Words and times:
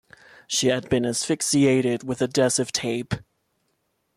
She 0.47 0.69
had 0.69 0.89
been 0.89 1.05
asphyxiated 1.05 2.03
with 2.03 2.23
adhesive 2.23 2.71
tape. 2.71 3.13